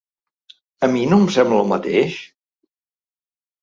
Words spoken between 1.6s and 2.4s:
el mateix?